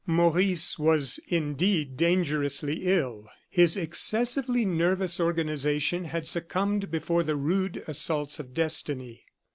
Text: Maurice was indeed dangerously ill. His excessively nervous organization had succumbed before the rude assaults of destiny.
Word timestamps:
Maurice 0.07 0.79
was 0.79 1.19
indeed 1.27 1.95
dangerously 1.95 2.87
ill. 2.87 3.29
His 3.51 3.77
excessively 3.77 4.65
nervous 4.65 5.19
organization 5.19 6.05
had 6.05 6.27
succumbed 6.27 6.89
before 6.89 7.21
the 7.21 7.35
rude 7.35 7.83
assaults 7.87 8.39
of 8.39 8.51
destiny. 8.51 9.27